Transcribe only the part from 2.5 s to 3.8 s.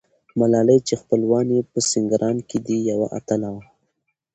دي، یوه اتله وه.